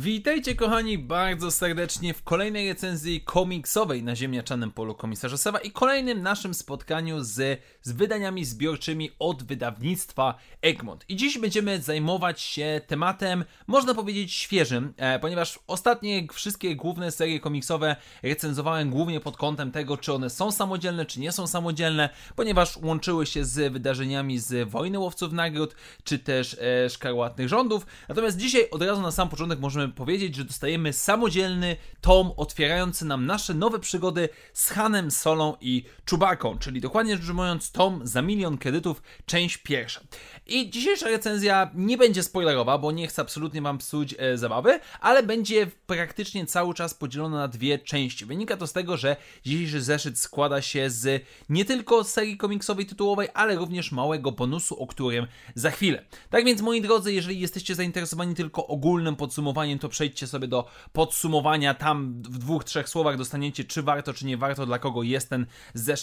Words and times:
Witajcie 0.00 0.54
kochani 0.54 0.98
bardzo 0.98 1.50
serdecznie 1.50 2.14
w 2.14 2.22
kolejnej 2.22 2.68
recenzji 2.68 3.20
komiksowej 3.20 4.02
na 4.02 4.16
ziemniaczanym 4.16 4.70
polu 4.70 4.94
komisarza 4.94 5.36
Sewa 5.36 5.58
i 5.58 5.70
kolejnym 5.70 6.22
naszym 6.22 6.54
spotkaniu 6.54 7.24
z, 7.24 7.60
z 7.82 7.92
wydaniami 7.92 8.44
zbiorczymi 8.44 9.10
od 9.18 9.42
wydawnictwa 9.42 10.34
Egmont. 10.62 11.04
I 11.08 11.16
dziś 11.16 11.38
będziemy 11.38 11.82
zajmować 11.82 12.40
się 12.40 12.80
tematem, 12.86 13.44
można 13.66 13.94
powiedzieć, 13.94 14.32
świeżym, 14.32 14.94
e, 14.96 15.18
ponieważ 15.18 15.58
ostatnie 15.66 16.26
wszystkie 16.32 16.76
główne 16.76 17.10
serie 17.10 17.40
komiksowe 17.40 17.96
recenzowałem 18.22 18.90
głównie 18.90 19.20
pod 19.20 19.36
kątem 19.36 19.72
tego, 19.72 19.96
czy 19.96 20.12
one 20.12 20.30
są 20.30 20.52
samodzielne, 20.52 21.06
czy 21.06 21.20
nie 21.20 21.32
są 21.32 21.46
samodzielne, 21.46 22.08
ponieważ 22.36 22.76
łączyły 22.76 23.26
się 23.26 23.44
z 23.44 23.72
wydarzeniami 23.72 24.38
z 24.38 24.68
Wojny 24.68 24.98
Łowców 24.98 25.32
Nagród, 25.32 25.74
czy 26.04 26.18
też 26.18 26.56
e, 26.60 26.90
Szkarłatnych 26.90 27.48
Rządów. 27.48 27.86
Natomiast 28.08 28.36
dzisiaj 28.36 28.70
od 28.70 28.82
razu 28.82 29.02
na 29.02 29.10
sam 29.10 29.28
początek 29.28 29.60
możemy 29.60 29.87
powiedzieć, 29.92 30.34
że 30.34 30.44
dostajemy 30.44 30.92
samodzielny 30.92 31.76
tom 32.00 32.32
otwierający 32.36 33.04
nam 33.04 33.26
nasze 33.26 33.54
nowe 33.54 33.78
przygody 33.78 34.28
z 34.52 34.70
Hanem 34.70 35.10
Solą 35.10 35.56
i 35.60 35.84
Czubaką, 36.04 36.58
czyli 36.58 36.80
dokładnie 36.80 37.16
rzecz 37.16 37.28
ujmując 37.28 37.72
tom 37.72 38.00
za 38.06 38.22
milion 38.22 38.58
kredytów, 38.58 39.02
część 39.26 39.56
pierwsza. 39.56 40.00
I 40.46 40.70
dzisiejsza 40.70 41.08
recenzja 41.08 41.70
nie 41.74 41.98
będzie 41.98 42.22
spoilerowa, 42.22 42.78
bo 42.78 42.92
nie 42.92 43.06
chcę 43.06 43.22
absolutnie 43.22 43.62
wam 43.62 43.78
psuć 43.78 44.14
e, 44.18 44.38
zabawy, 44.38 44.80
ale 45.00 45.22
będzie 45.22 45.66
praktycznie 45.86 46.46
cały 46.46 46.74
czas 46.74 46.94
podzielona 46.94 47.36
na 47.36 47.48
dwie 47.48 47.78
części. 47.78 48.26
Wynika 48.26 48.56
to 48.56 48.66
z 48.66 48.72
tego, 48.72 48.96
że 48.96 49.16
dzisiejszy 49.44 49.82
zeszyt 49.82 50.18
składa 50.18 50.62
się 50.62 50.90
z 50.90 51.24
nie 51.48 51.64
tylko 51.64 52.04
serii 52.04 52.36
komiksowej 52.36 52.86
tytułowej, 52.86 53.28
ale 53.34 53.56
również 53.56 53.92
małego 53.92 54.32
bonusu, 54.32 54.82
o 54.82 54.86
którym 54.86 55.26
za 55.54 55.70
chwilę. 55.70 56.04
Tak 56.30 56.44
więc 56.44 56.60
moi 56.60 56.80
drodzy, 56.80 57.12
jeżeli 57.12 57.40
jesteście 57.40 57.74
zainteresowani 57.74 58.34
tylko 58.34 58.66
ogólnym 58.66 59.16
podsumowaniem 59.16 59.77
to 59.78 59.88
przejdźcie 59.88 60.26
sobie 60.26 60.48
do 60.48 60.68
podsumowania. 60.92 61.74
Tam 61.74 62.22
w 62.22 62.38
dwóch, 62.38 62.64
trzech 62.64 62.88
słowach 62.88 63.16
dostaniecie, 63.16 63.64
czy 63.64 63.82
warto, 63.82 64.14
czy 64.14 64.26
nie 64.26 64.36
warto, 64.36 64.66
dla 64.66 64.78
kogo 64.78 65.02
jest 65.02 65.30
ten, 65.30 65.46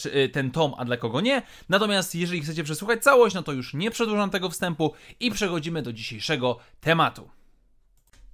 y, 0.05 0.29
ten 0.29 0.51
tom, 0.51 0.73
a 0.77 0.85
dla 0.85 0.97
kogo 0.97 1.21
nie. 1.21 1.41
Natomiast 1.69 2.15
jeżeli 2.15 2.41
chcecie 2.41 2.63
przesłuchać 2.63 3.03
całość, 3.03 3.35
no 3.35 3.43
to 3.43 3.51
już 3.51 3.73
nie 3.73 3.91
przedłużam 3.91 4.29
tego 4.29 4.49
wstępu 4.49 4.93
i 5.19 5.31
przechodzimy 5.31 5.81
do 5.81 5.93
dzisiejszego 5.93 6.57
tematu. 6.81 7.29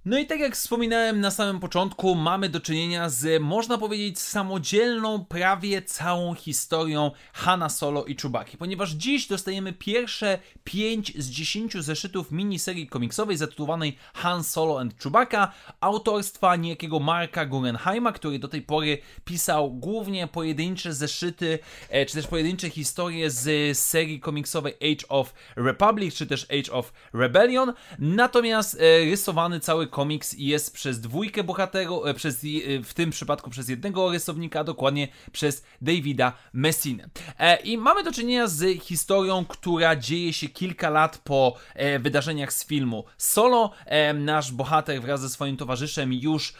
No 0.04 0.18
i 0.18 0.26
tak 0.26 0.40
jak 0.40 0.54
wspominałem 0.54 1.20
na 1.20 1.30
samym 1.30 1.60
początku, 1.60 2.14
mamy 2.14 2.48
do 2.48 2.60
czynienia 2.60 3.08
z, 3.08 3.42
można 3.42 3.78
powiedzieć, 3.78 4.18
samodzielną 4.20 5.24
prawie 5.24 5.82
całą 5.82 6.34
historią 6.34 7.10
Hanna 7.32 7.68
Solo 7.68 8.04
i 8.04 8.16
Chewbacca, 8.16 8.56
ponieważ 8.58 8.90
dziś 8.90 9.26
dostajemy 9.26 9.72
pierwsze 9.72 10.38
5 10.64 11.12
z 11.18 11.30
10 11.30 11.72
zeszytów 11.72 12.32
miniserii 12.32 12.86
komiksowej 12.86 13.36
zatytułowanej 13.36 13.96
Han 14.14 14.44
Solo 14.44 14.80
and 14.80 15.02
Chewbacca, 15.02 15.52
autorstwa 15.80 16.56
niejakiego 16.56 17.00
Marka 17.00 17.46
Guggenheima, 17.46 18.12
który 18.12 18.38
do 18.38 18.48
tej 18.48 18.62
pory 18.62 18.98
pisał 19.24 19.70
głównie 19.70 20.26
pojedyncze 20.26 20.92
zeszyty, 20.92 21.58
e, 21.88 22.06
czy 22.06 22.14
też 22.14 22.26
pojedyncze 22.26 22.70
historie 22.70 23.30
z 23.30 23.78
serii 23.78 24.20
komiksowej 24.20 24.74
Age 24.74 25.08
of 25.08 25.34
Republic, 25.56 26.14
czy 26.14 26.26
też 26.26 26.46
Age 26.50 26.72
of 26.72 26.92
Rebellion, 27.14 27.72
natomiast 27.98 28.80
e, 28.80 29.04
rysowany 29.04 29.60
cały 29.60 29.91
komiks 29.92 30.34
jest 30.38 30.74
przez 30.74 31.00
dwójkę 31.00 31.44
bohaterów, 31.44 32.06
e, 32.06 32.14
przez, 32.14 32.44
e, 32.44 32.82
w 32.82 32.94
tym 32.94 33.10
przypadku 33.10 33.50
przez 33.50 33.68
jednego 33.68 34.10
rysownika, 34.10 34.64
dokładnie 34.64 35.08
przez 35.32 35.64
Davida 35.82 36.32
Messinę. 36.52 37.08
E, 37.38 37.56
I 37.56 37.78
mamy 37.78 38.02
do 38.04 38.12
czynienia 38.12 38.46
z 38.46 38.82
historią, 38.82 39.44
która 39.44 39.96
dzieje 39.96 40.32
się 40.32 40.48
kilka 40.48 40.90
lat 40.90 41.18
po 41.24 41.56
wydarzeniach 42.00 42.52
z 42.52 42.66
filmu 42.66 43.04
Solo. 43.18 43.70
Nasz 44.14 44.52
bohater 44.52 45.02
wraz 45.02 45.20
ze 45.20 45.28
swoim 45.28 45.56
towarzyszem 45.56 46.12
już 46.12 46.54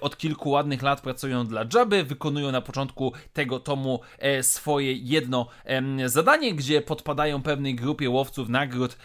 od 0.00 0.16
kilku 0.16 0.50
ładnych 0.50 0.82
lat 0.82 1.00
pracują 1.00 1.46
dla 1.46 1.64
Jabby, 1.74 2.04
wykonują 2.04 2.52
na 2.52 2.60
początku 2.60 3.12
tego 3.32 3.60
tomu 3.60 4.00
swoje 4.42 4.92
jedno 4.92 5.46
zadanie, 6.06 6.54
gdzie 6.54 6.82
podpadają 6.82 7.42
pewnej 7.42 7.74
grupie 7.74 8.10
łowców 8.10 8.48
nagród, 8.48 8.96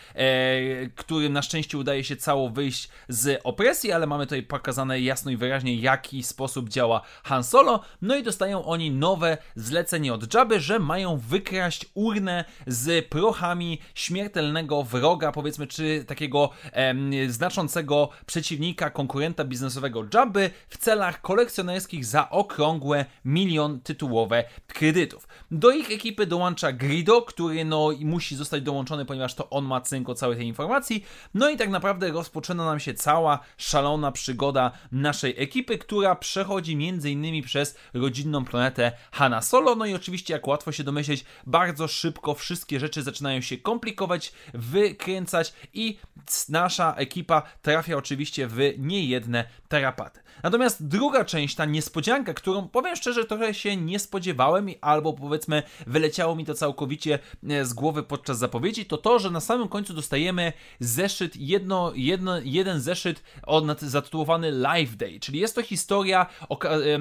którym 0.95 1.33
na 1.33 1.41
szczęście 1.41 1.77
udaje 1.77 2.03
się 2.03 2.15
cało 2.15 2.49
wyjść 2.49 2.89
z 3.09 3.41
opresji, 3.43 3.56
ale 3.93 4.07
mamy 4.07 4.25
tutaj 4.25 4.43
pokazane 4.43 5.01
jasno 5.01 5.31
i 5.31 5.37
wyraźnie, 5.37 5.75
jaki 5.75 6.23
sposób 6.23 6.69
działa 6.69 7.01
Han 7.23 7.43
Solo. 7.43 7.79
No 8.01 8.15
i 8.15 8.23
dostają 8.23 8.65
oni 8.65 8.91
nowe 8.91 9.37
zlecenie 9.55 10.13
od 10.13 10.33
Jabby, 10.33 10.59
że 10.59 10.79
mają 10.79 11.17
wykraść 11.17 11.85
urnę 11.93 12.45
z 12.67 13.07
prochami 13.07 13.79
śmiertelnego 13.95 14.83
wroga, 14.83 15.31
powiedzmy, 15.31 15.67
czy 15.67 16.05
takiego 16.07 16.49
znaczącego 17.27 18.09
przeciwnika, 18.25 18.89
konkurenta 18.89 19.43
biznesowego 19.43 20.03
Jabby 20.13 20.49
w 20.69 20.77
celach 20.77 21.21
kolekcjonerskich 21.21 22.05
za 22.05 22.29
okrągłe 22.29 23.05
milion 23.25 23.79
tytułowe 23.79 24.43
kredytów. 24.67 25.27
Do 25.51 25.71
ich 25.71 25.91
ekipy 25.91 26.25
dołącza 26.25 26.71
Grido, 26.71 27.21
który 27.21 27.65
no 27.65 27.89
musi 27.99 28.35
zostać 28.35 28.61
dołączony, 28.61 29.05
ponieważ 29.05 29.33
to 29.33 29.49
on 29.49 29.65
ma 29.65 29.81
cynk 29.81 30.07
całej 30.15 30.37
tej 30.37 30.47
informacji. 30.47 31.05
No 31.33 31.49
i 31.49 31.57
tak 31.57 31.69
naprawdę 31.69 32.11
rozpoczyna 32.11 32.65
nam 32.65 32.79
się 32.79 32.93
cała 32.93 33.39
szalona 33.57 34.11
przygoda 34.11 34.71
naszej 34.91 35.33
ekipy, 35.37 35.77
która 35.77 36.15
przechodzi 36.15 36.73
m.in. 36.73 37.43
przez 37.43 37.77
rodzinną 37.93 38.45
planetę 38.45 38.91
Hanna 39.11 39.41
Solo. 39.41 39.75
No 39.75 39.85
i 39.85 39.93
oczywiście, 39.93 40.33
jak 40.33 40.47
łatwo 40.47 40.71
się 40.71 40.83
domyśleć, 40.83 41.25
bardzo 41.45 41.87
szybko 41.87 42.33
wszystkie 42.33 42.79
rzeczy 42.79 43.03
zaczynają 43.03 43.41
się 43.41 43.57
komplikować, 43.57 44.31
wykręcać 44.53 45.53
i 45.73 45.97
nasza 46.49 46.95
ekipa 46.95 47.41
trafia 47.61 47.97
oczywiście 47.97 48.47
w 48.47 48.57
niejedne 48.77 49.45
tarapaty. 49.67 50.26
Natomiast 50.43 50.87
druga 50.87 51.25
część, 51.25 51.55
ta 51.55 51.65
niespodzianka, 51.65 52.33
którą 52.33 52.67
powiem 52.67 52.95
szczerze, 52.95 53.25
trochę 53.25 53.53
się 53.53 53.77
nie 53.77 53.99
spodziewałem, 53.99 54.67
albo 54.81 55.13
powiedzmy 55.13 55.63
wyleciało 55.87 56.35
mi 56.35 56.45
to 56.45 56.53
całkowicie 56.53 57.19
e, 57.49 57.65
z 57.65 57.73
głowy 57.73 58.03
podczas 58.03 58.37
zapowiedzi, 58.37 58.85
to 58.85 58.97
to, 58.97 59.19
że 59.19 59.31
na 59.31 59.39
samym 59.39 59.67
końcu 59.67 59.93
dostajemy 59.93 60.53
zeszyt, 60.79 61.35
jedno, 61.35 61.91
jedno, 61.95 62.39
jeden 62.43 62.81
zeszyt 62.81 63.23
zatytułowany 63.77 64.51
Live 64.51 64.95
Day, 64.95 65.19
czyli 65.19 65.39
jest 65.39 65.55
to 65.55 65.63
historia 65.63 66.25
e, 66.49 66.99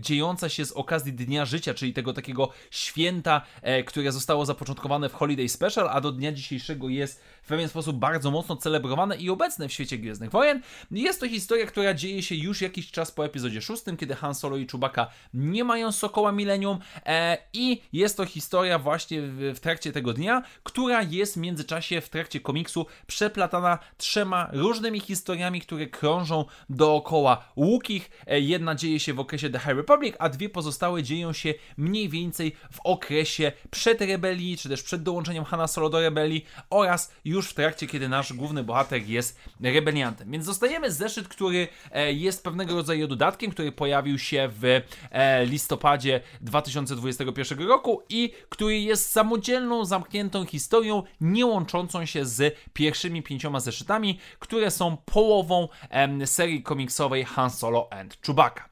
dziejąca 0.00 0.48
się 0.48 0.64
z 0.64 0.72
okazji 0.72 1.12
Dnia 1.12 1.44
Życia, 1.44 1.74
czyli 1.74 1.92
tego 1.92 2.12
takiego 2.12 2.48
święta, 2.70 3.42
e, 3.62 3.82
które 3.82 4.12
zostało 4.12 4.46
zapoczątkowane 4.46 5.08
w 5.08 5.14
Holiday 5.14 5.48
Special, 5.48 5.88
a 5.88 6.00
do 6.00 6.12
dnia 6.12 6.32
dzisiejszego 6.32 6.88
jest 6.88 7.22
w 7.42 7.46
pewien 7.46 7.68
sposób 7.68 7.96
bardzo 7.96 8.30
mocno 8.30 8.56
celebrowane 8.56 9.16
i 9.16 9.30
obecne 9.30 9.68
w 9.68 9.72
świecie 9.72 9.98
Gwiezdnych 9.98 10.30
Wojen. 10.30 10.62
Jest 10.90 11.20
to 11.20 11.28
historia, 11.28 11.66
która 11.66 11.94
dzieje 11.94 12.22
się 12.22 12.34
już 12.34 12.60
jakiś 12.60 12.90
czas 12.90 13.12
po 13.12 13.24
epizodzie 13.24 13.62
szóstym, 13.62 13.96
kiedy 13.96 14.14
Han 14.14 14.34
Solo 14.34 14.56
i 14.56 14.66
Chewbacca 14.66 15.06
nie 15.34 15.64
mają 15.64 15.92
Sokoła 15.92 16.32
Millennium 16.32 16.78
e, 17.06 17.38
i 17.52 17.82
jest 17.92 18.16
to 18.16 18.24
historia 18.24 18.78
właśnie 18.78 19.22
w, 19.22 19.52
w 19.54 19.60
trakcie 19.60 19.92
tego 19.92 20.12
dnia, 20.12 20.42
która 20.62 21.02
jest 21.02 21.34
w 21.34 21.36
międzyczasie 21.36 22.00
w 22.00 22.08
trakcie 22.08 22.40
komiksu 22.40 22.86
przeplatana 23.06 23.78
trzema 23.96 24.48
różnymi 24.52 25.00
historiami, 25.00 25.60
które 25.60 25.86
krążą 25.86 26.44
dookoła 26.70 27.44
łukich. 27.56 28.10
E, 28.26 28.40
jedna 28.40 28.74
dzieje 28.74 29.00
się 29.00 29.14
w 29.14 29.20
okresie 29.20 29.50
The 29.50 29.58
High 29.58 29.76
Republic, 29.76 30.14
a 30.18 30.28
dwie 30.28 30.48
pozostałe 30.48 31.02
dzieją 31.02 31.32
się 31.32 31.54
mniej 31.76 32.08
więcej 32.08 32.56
w 32.72 32.80
okresie 32.84 33.52
przed 33.70 34.00
rebelii, 34.00 34.56
czy 34.56 34.68
też 34.68 34.82
przed 34.82 35.02
dołączeniem 35.02 35.44
Hana 35.44 35.66
Solo 35.66 35.90
do 35.90 36.00
rebelii 36.00 36.44
oraz 36.70 37.12
już 37.32 37.48
w 37.48 37.54
trakcie, 37.54 37.86
kiedy 37.86 38.08
nasz 38.08 38.32
główny 38.32 38.64
bohater 38.64 39.06
jest 39.06 39.38
rebeliantem. 39.60 40.30
Więc 40.30 40.46
dostajemy 40.46 40.92
zeszyt, 40.92 41.28
który 41.28 41.68
e, 41.92 42.12
jest 42.12 42.44
pewnego 42.44 42.74
rodzaju 42.74 43.06
dodatkiem, 43.06 43.50
który 43.50 43.72
pojawił 43.72 44.18
się 44.18 44.48
w 44.60 44.64
e, 45.10 45.46
listopadzie 45.46 46.20
2021 46.40 47.68
roku 47.68 48.02
i 48.08 48.32
który 48.48 48.80
jest 48.80 49.10
samodzielną, 49.10 49.84
zamkniętą 49.84 50.46
historią, 50.46 51.02
nie 51.20 51.46
łączącą 51.46 52.06
się 52.06 52.26
z 52.26 52.56
pierwszymi 52.72 53.22
pięcioma 53.22 53.60
zeszytami, 53.60 54.18
które 54.38 54.70
są 54.70 54.96
połową 54.96 55.68
serii 56.24 56.62
komiksowej 56.62 57.24
Han 57.24 57.50
Solo 57.50 57.88
and 57.92 58.18
Chewbacca. 58.26 58.71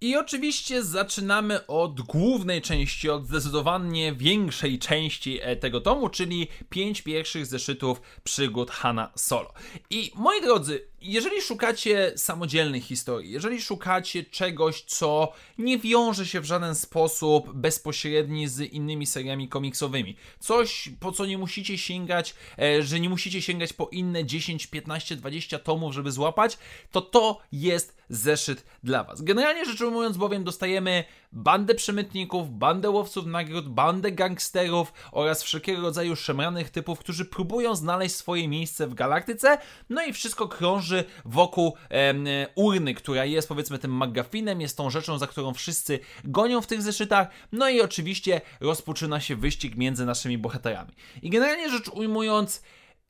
I 0.00 0.16
oczywiście 0.16 0.84
zaczynamy 0.84 1.66
od 1.66 2.00
głównej 2.00 2.62
części, 2.62 3.10
od 3.10 3.26
zdecydowanie 3.26 4.12
większej 4.12 4.78
części 4.78 5.38
e, 5.42 5.56
tego 5.56 5.80
tomu, 5.80 6.08
czyli 6.08 6.48
pięć 6.70 7.02
pierwszych 7.02 7.46
zeszytów 7.46 8.00
przygód 8.24 8.70
Hanna 8.70 9.12
Solo. 9.16 9.52
I 9.90 10.12
moi 10.14 10.42
drodzy, 10.42 10.88
jeżeli 11.00 11.42
szukacie 11.42 12.12
samodzielnej 12.16 12.80
historii, 12.80 13.30
jeżeli 13.30 13.62
szukacie 13.62 14.24
czegoś, 14.24 14.82
co 14.82 15.32
nie 15.58 15.78
wiąże 15.78 16.26
się 16.26 16.40
w 16.40 16.44
żaden 16.44 16.74
sposób 16.74 17.52
bezpośredni 17.54 18.48
z 18.48 18.60
innymi 18.72 19.06
seriami 19.06 19.48
komiksowymi, 19.48 20.16
coś 20.40 20.90
po 21.00 21.12
co 21.12 21.26
nie 21.26 21.38
musicie 21.38 21.78
sięgać, 21.78 22.34
e, 22.58 22.82
że 22.82 23.00
nie 23.00 23.08
musicie 23.08 23.42
sięgać 23.42 23.72
po 23.72 23.88
inne 23.92 24.24
10, 24.24 24.66
15, 24.66 25.16
20 25.16 25.58
tomów, 25.58 25.94
żeby 25.94 26.12
złapać, 26.12 26.58
to 26.90 27.00
to 27.00 27.40
jest 27.52 27.97
zeszyt 28.08 28.64
dla 28.82 29.04
Was. 29.04 29.22
Generalnie 29.22 29.64
rzecz 29.64 29.80
ujmując, 29.80 30.16
bowiem 30.16 30.44
dostajemy 30.44 31.04
bandę 31.32 31.74
przemytników, 31.74 32.50
bandę 32.50 32.90
łowców 32.90 33.26
nagród, 33.26 33.68
bandę 33.68 34.12
gangsterów 34.12 34.92
oraz 35.12 35.42
wszelkiego 35.42 35.82
rodzaju 35.82 36.16
szemranych 36.16 36.70
typów, 36.70 36.98
którzy 36.98 37.24
próbują 37.24 37.74
znaleźć 37.74 38.16
swoje 38.16 38.48
miejsce 38.48 38.86
w 38.86 38.94
galaktyce, 38.94 39.58
no 39.90 40.04
i 40.04 40.12
wszystko 40.12 40.48
krąży 40.48 41.04
wokół 41.24 41.76
e, 41.90 42.14
urny, 42.54 42.94
która 42.94 43.24
jest 43.24 43.48
powiedzmy 43.48 43.78
tym 43.78 43.90
magafinem, 43.90 44.60
jest 44.60 44.76
tą 44.76 44.90
rzeczą, 44.90 45.18
za 45.18 45.26
którą 45.26 45.54
wszyscy 45.54 46.00
gonią 46.24 46.60
w 46.60 46.66
tych 46.66 46.82
zeszytach, 46.82 47.28
no 47.52 47.68
i 47.68 47.80
oczywiście 47.80 48.40
rozpoczyna 48.60 49.20
się 49.20 49.36
wyścig 49.36 49.76
między 49.76 50.06
naszymi 50.06 50.38
bohaterami. 50.38 50.92
I 51.22 51.30
generalnie 51.30 51.70
rzecz 51.70 51.88
ujmując, 51.88 52.62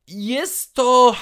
jest 0.09 0.75
to 0.75 1.17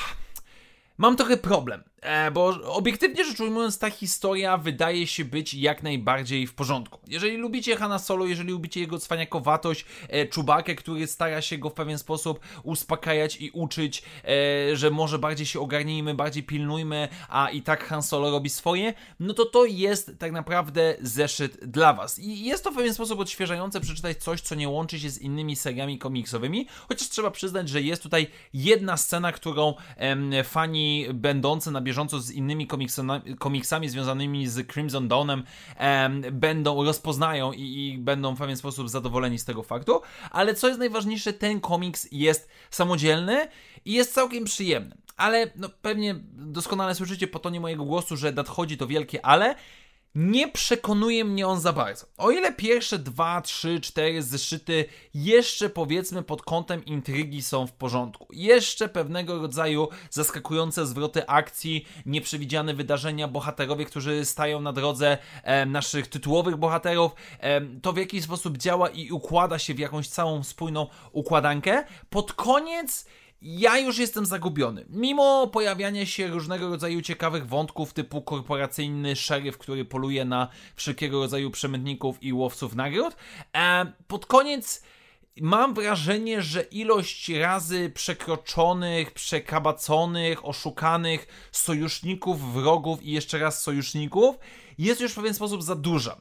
mam 0.99 1.17
trochę 1.17 1.37
problem, 1.37 1.84
bo 2.32 2.46
obiektywnie 2.64 3.25
rzecz 3.25 3.40
ujmując, 3.40 3.78
ta 3.78 3.90
historia 3.90 4.56
wydaje 4.56 5.06
się 5.06 5.25
być 5.25 5.54
jak 5.54 5.82
najbardziej 5.82 6.46
w 6.46 6.54
porządku. 6.54 6.98
Jeżeli 7.06 7.37
lubicie 7.37 7.76
Hanna 7.76 7.98
Solo, 7.98 8.26
jeżeli 8.26 8.50
lubicie 8.50 8.81
jego 8.81 8.98
cwaniakowatość, 8.98 9.84
e, 10.08 10.26
Czubakę, 10.26 10.75
który 10.75 11.06
stara 11.06 11.43
się 11.43 11.58
go 11.58 11.70
w 11.70 11.75
pewien 11.75 11.98
sposób 11.98 12.40
uspokajać 12.62 13.40
i 13.40 13.50
uczyć, 13.50 14.02
e, 14.25 14.76
że 14.76 14.90
może 14.90 15.19
bardziej 15.19 15.46
się 15.46 15.60
ogarnijmy, 15.60 16.14
bardziej 16.14 16.43
pilnujmy, 16.43 17.08
a 17.28 17.50
i 17.50 17.62
tak 17.62 17.84
Han 17.84 18.02
Solo 18.02 18.31
robi 18.31 18.50
swoje, 18.50 18.94
no 19.20 19.34
to 19.34 19.44
to 19.44 19.64
jest 19.64 20.19
tak 20.19 20.32
naprawdę 20.32 20.96
zeszyt 21.00 21.64
dla 21.64 21.93
Was. 21.93 22.19
I 22.19 22.44
jest 22.44 22.64
to 22.64 22.70
w 22.70 22.75
pewien 22.75 22.94
sposób 22.94 23.20
odświeżające 23.20 23.81
przeczytać 23.81 24.16
coś, 24.16 24.40
co 24.40 24.54
nie 24.54 24.69
łączy 24.69 25.00
się 25.00 25.10
z 25.10 25.19
innymi 25.19 25.56
seriami 25.56 25.98
komiksowymi, 25.98 26.66
chociaż 26.88 27.08
trzeba 27.08 27.31
przyznać, 27.31 27.69
że 27.69 27.82
jest 27.82 28.02
tutaj 28.02 28.26
jedna 28.54 28.96
scena, 28.96 29.32
którą 29.32 29.75
em, 29.96 30.32
fani 30.44 31.06
będące 31.14 31.70
na 31.70 31.81
bieżąco 31.86 32.20
z 32.20 32.30
innymi 32.30 32.68
komiksami 33.38 33.88
związanymi 33.88 34.46
z 34.46 34.72
Crimson 34.72 35.08
Dawnem 35.08 35.42
będą, 36.32 36.84
rozpoznają 36.84 37.52
i, 37.52 37.62
i 37.62 37.98
będą 37.98 38.34
w 38.34 38.38
pewien 38.38 38.56
sposób 38.56 38.88
zadowoleni 38.88 39.38
z 39.38 39.44
tego 39.44 39.62
faktu, 39.62 40.00
ale 40.30 40.54
co 40.54 40.68
jest 40.68 40.80
najważniejsze, 40.80 41.32
ten 41.32 41.60
komiks 41.60 42.08
jest 42.12 42.48
samodzielny 42.70 43.48
i 43.84 43.92
jest 43.92 44.14
całkiem 44.14 44.44
przyjemny. 44.44 44.96
Ale 45.16 45.50
no, 45.56 45.68
pewnie 45.82 46.14
doskonale 46.32 46.94
słyszycie 46.94 47.26
po 47.26 47.38
tonie 47.38 47.60
mojego 47.60 47.84
głosu, 47.84 48.16
że 48.16 48.32
nadchodzi 48.32 48.76
to 48.76 48.86
wielkie 48.86 49.26
ale 49.26 49.54
nie 50.16 50.48
przekonuje 50.48 51.24
mnie 51.24 51.46
on 51.46 51.60
za 51.60 51.72
bardzo. 51.72 52.06
O 52.16 52.30
ile 52.30 52.52
pierwsze 52.52 52.98
dwa, 52.98 53.40
trzy, 53.40 53.80
cztery 53.80 54.22
zeszyty 54.22 54.84
jeszcze 55.14 55.70
powiedzmy 55.70 56.22
pod 56.22 56.42
kątem 56.42 56.84
intrygi 56.84 57.42
są 57.42 57.66
w 57.66 57.72
porządku. 57.72 58.26
Jeszcze 58.32 58.88
pewnego 58.88 59.38
rodzaju 59.42 59.88
zaskakujące 60.10 60.86
zwroty 60.86 61.26
akcji, 61.26 61.86
nieprzewidziane 62.06 62.74
wydarzenia, 62.74 63.28
bohaterowie, 63.28 63.84
którzy 63.84 64.24
stają 64.24 64.60
na 64.60 64.72
drodze 64.72 65.18
e, 65.42 65.66
naszych 65.66 66.06
tytułowych 66.06 66.56
bohaterów, 66.56 67.12
e, 67.40 67.60
to 67.60 67.92
w 67.92 67.96
jakiś 67.96 68.24
sposób 68.24 68.58
działa 68.58 68.88
i 68.88 69.10
układa 69.10 69.58
się 69.58 69.74
w 69.74 69.78
jakąś 69.78 70.08
całą 70.08 70.44
spójną 70.44 70.86
układankę. 71.12 71.84
Pod 72.10 72.32
koniec 72.32 73.06
ja 73.42 73.78
już 73.78 73.98
jestem 73.98 74.26
zagubiony. 74.26 74.86
Mimo 74.88 75.46
pojawiania 75.46 76.06
się 76.06 76.28
różnego 76.28 76.68
rodzaju 76.68 77.02
ciekawych 77.02 77.46
wątków 77.46 77.92
typu 77.92 78.22
korporacyjny 78.22 79.16
szeryf, 79.16 79.58
który 79.58 79.84
poluje 79.84 80.24
na 80.24 80.48
wszelkiego 80.76 81.20
rodzaju 81.20 81.50
przemytników 81.50 82.22
i 82.22 82.32
łowców 82.32 82.74
nagród, 82.74 83.16
e, 83.56 83.92
pod 84.06 84.26
koniec 84.26 84.82
mam 85.40 85.74
wrażenie, 85.74 86.42
że 86.42 86.62
ilość 86.62 87.28
razy 87.28 87.90
przekroczonych, 87.94 89.10
przekabaconych, 89.10 90.44
oszukanych 90.44 91.48
sojuszników, 91.52 92.52
wrogów 92.52 93.02
i 93.02 93.12
jeszcze 93.12 93.38
raz 93.38 93.62
sojuszników 93.62 94.36
jest 94.78 95.00
już 95.00 95.12
w 95.12 95.14
pewien 95.14 95.34
sposób 95.34 95.62
za 95.62 95.75
duża. 95.75 96.17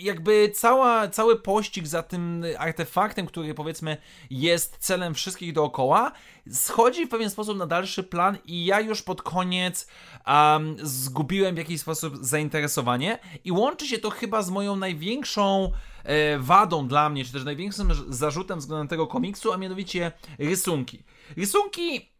Jakby 0.00 0.50
cała, 0.54 1.08
cały 1.08 1.36
pościg 1.36 1.86
za 1.86 2.02
tym 2.02 2.44
artefaktem, 2.58 3.26
który 3.26 3.54
powiedzmy 3.54 3.96
jest 4.30 4.76
celem 4.78 5.14
wszystkich 5.14 5.52
dookoła, 5.52 6.12
schodzi 6.50 7.06
w 7.06 7.08
pewien 7.08 7.30
sposób 7.30 7.58
na 7.58 7.66
dalszy 7.66 8.02
plan 8.02 8.38
i 8.44 8.64
ja 8.64 8.80
już 8.80 9.02
pod 9.02 9.22
koniec 9.22 9.88
um, 10.26 10.76
zgubiłem 10.82 11.54
w 11.54 11.58
jakiś 11.58 11.80
sposób 11.80 12.14
zainteresowanie 12.20 13.18
i 13.44 13.52
łączy 13.52 13.86
się 13.86 13.98
to 13.98 14.10
chyba 14.10 14.42
z 14.42 14.50
moją 14.50 14.76
największą 14.76 15.72
e, 16.04 16.38
wadą 16.38 16.88
dla 16.88 17.08
mnie, 17.08 17.24
czy 17.24 17.32
też 17.32 17.44
największym 17.44 17.90
zarzutem 18.08 18.58
względem 18.58 18.88
tego 18.88 19.06
komiksu, 19.06 19.52
a 19.52 19.56
mianowicie 19.56 20.12
rysunki. 20.38 21.02
Rysunki 21.36 22.10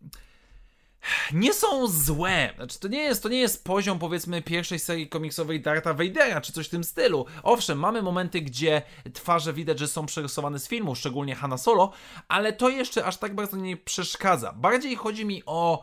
nie 1.33 1.53
są 1.53 1.87
złe. 1.87 2.53
Znaczy, 2.57 2.81
to 2.81 2.89
nie 2.89 3.03
jest, 3.03 3.23
to 3.23 3.29
nie 3.29 3.41
jest 3.41 3.65
poziom, 3.65 3.99
powiedzmy, 3.99 4.43
pierwszej 4.43 4.79
serii 4.79 5.09
komiksowej 5.09 5.61
Darta 5.61 5.95
Vadera, 5.95 6.41
czy 6.41 6.53
coś 6.53 6.67
w 6.67 6.71
tym 6.71 6.85
stylu. 6.85 7.27
Owszem, 7.43 7.79
mamy 7.79 8.03
momenty, 8.03 8.41
gdzie 8.41 8.83
twarze 9.15 9.53
widać, 9.53 9.79
że 9.79 9.89
są 9.89 10.07
przerysowane 10.07 10.59
z 10.59 10.69
filmu, 10.69 10.95
szczególnie 10.95 11.35
Hanna 11.35 11.59
Solo, 11.59 11.93
ale 12.29 12.53
to 12.53 12.69
jeszcze 12.69 13.05
aż 13.05 13.17
tak 13.17 13.35
bardzo 13.35 13.57
nie 13.57 13.77
przeszkadza. 13.77 14.53
Bardziej 14.53 14.97
chodzi 14.97 15.25
mi 15.25 15.43
o 15.47 15.83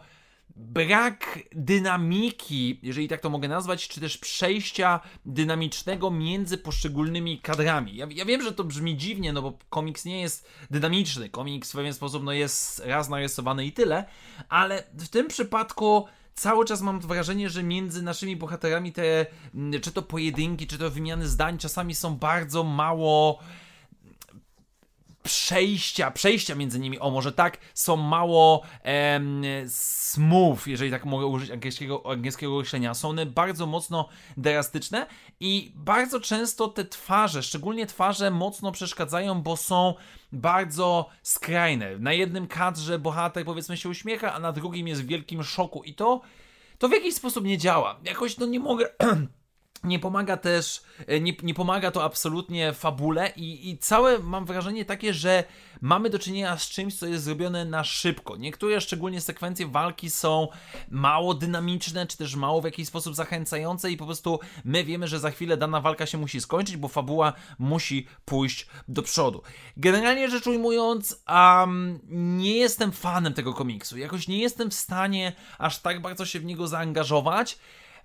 brak 0.55 1.39
dynamiki, 1.51 2.79
jeżeli 2.83 3.07
tak 3.07 3.21
to 3.21 3.29
mogę 3.29 3.47
nazwać, 3.47 3.87
czy 3.87 3.99
też 3.99 4.17
przejścia 4.17 4.99
dynamicznego 5.25 6.11
między 6.11 6.57
poszczególnymi 6.57 7.39
kadrami. 7.39 7.95
Ja, 7.95 8.07
ja, 8.11 8.25
wiem, 8.25 8.41
że 8.41 8.53
to 8.53 8.63
brzmi 8.63 8.97
dziwnie, 8.97 9.33
no 9.33 9.41
bo 9.41 9.57
komiks 9.69 10.05
nie 10.05 10.21
jest 10.21 10.49
dynamiczny, 10.71 11.29
komiks 11.29 11.71
w 11.71 11.75
pewien 11.75 11.93
sposób 11.93 12.23
no 12.23 12.31
jest 12.31 12.79
raz 12.85 13.09
narysowany 13.09 13.65
i 13.65 13.71
tyle, 13.71 14.05
ale 14.49 14.83
w 14.93 15.07
tym 15.07 15.27
przypadku 15.27 16.05
cały 16.35 16.65
czas 16.65 16.81
mam 16.81 16.99
wrażenie, 16.99 17.49
że 17.49 17.63
między 17.63 18.01
naszymi 18.01 18.35
bohaterami 18.35 18.93
te, 18.93 19.25
czy 19.81 19.91
to 19.91 20.01
pojedynki, 20.01 20.67
czy 20.67 20.77
to 20.77 20.89
wymiany 20.89 21.27
zdań 21.27 21.57
czasami 21.57 21.95
są 21.95 22.15
bardzo 22.15 22.63
mało 22.63 23.39
przejścia, 25.27 26.11
przejścia 26.11 26.55
między 26.55 26.79
nimi, 26.79 26.99
o 26.99 27.09
może 27.09 27.31
tak, 27.31 27.57
są 27.73 27.95
mało 27.95 28.63
em, 28.83 29.43
smooth, 29.67 30.57
jeżeli 30.67 30.91
tak 30.91 31.05
mogę 31.05 31.25
użyć 31.25 31.51
angielskiego, 31.51 32.11
angielskiego 32.11 32.57
określenia. 32.57 32.93
Są 32.93 33.09
one 33.09 33.25
bardzo 33.25 33.65
mocno 33.65 34.09
drastyczne 34.37 35.07
i 35.39 35.71
bardzo 35.75 36.19
często 36.19 36.67
te 36.67 36.85
twarze, 36.85 37.43
szczególnie 37.43 37.85
twarze, 37.85 38.31
mocno 38.31 38.71
przeszkadzają, 38.71 39.41
bo 39.41 39.57
są 39.57 39.93
bardzo 40.31 41.09
skrajne. 41.23 41.97
Na 41.99 42.13
jednym 42.13 42.47
kadrze 42.47 42.99
bohater 42.99 43.45
powiedzmy 43.45 43.77
się 43.77 43.89
uśmiecha, 43.89 44.33
a 44.33 44.39
na 44.39 44.51
drugim 44.51 44.87
jest 44.87 45.03
w 45.03 45.07
wielkim 45.07 45.43
szoku 45.43 45.83
i 45.83 45.93
to 45.93 46.21
to 46.77 46.87
w 46.87 46.91
jakiś 46.91 47.15
sposób 47.15 47.45
nie 47.45 47.57
działa. 47.57 47.99
Jakoś 48.03 48.37
no 48.37 48.45
nie 48.45 48.59
mogę 48.59 48.89
nie 49.83 49.99
pomaga 49.99 50.37
też, 50.37 50.81
e, 51.07 51.19
nie, 51.19 51.33
nie 51.43 51.53
pomaga 51.53 51.91
to 51.91 52.03
absolutnie 52.03 52.73
fabule 52.73 53.33
i, 53.35 53.69
i 53.69 53.77
całe 53.77 54.19
mam 54.19 54.45
wrażenie 54.45 54.85
takie, 54.85 55.13
że 55.13 55.43
mamy 55.81 56.09
do 56.09 56.19
czynienia 56.19 56.57
z 56.57 56.69
czymś, 56.69 56.95
co 56.95 57.07
jest 57.07 57.23
zrobione 57.23 57.65
na 57.65 57.83
szybko. 57.83 58.37
Niektóre, 58.37 58.81
szczególnie 58.81 59.21
sekwencje 59.21 59.67
walki 59.67 60.09
są 60.09 60.47
mało 60.89 61.33
dynamiczne, 61.33 62.07
czy 62.07 62.17
też 62.17 62.35
mało 62.35 62.61
w 62.61 62.65
jakiś 62.65 62.87
sposób 62.87 63.15
zachęcające 63.15 63.91
i 63.91 63.97
po 63.97 64.05
prostu 64.05 64.39
my 64.65 64.83
wiemy, 64.83 65.07
że 65.07 65.19
za 65.19 65.31
chwilę 65.31 65.57
dana 65.57 65.81
walka 65.81 66.05
się 66.05 66.17
musi 66.17 66.41
skończyć, 66.41 66.77
bo 66.77 66.87
fabuła 66.87 67.33
musi 67.59 68.07
pójść 68.25 68.67
do 68.87 69.01
przodu. 69.01 69.41
Generalnie 69.77 70.29
rzecz 70.29 70.47
ujmując, 70.47 71.23
um, 71.29 71.99
nie 72.09 72.57
jestem 72.57 72.91
fanem 72.91 73.33
tego 73.33 73.53
komiksu. 73.53 73.97
Jakoś 73.97 74.27
nie 74.27 74.37
jestem 74.37 74.69
w 74.69 74.73
stanie 74.73 75.33
aż 75.57 75.79
tak 75.79 76.01
bardzo 76.01 76.25
się 76.25 76.39
w 76.39 76.45
niego 76.45 76.67
zaangażować 76.67 77.57